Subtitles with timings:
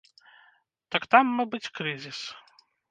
[0.95, 2.19] Так, там, мабыць, крызіс.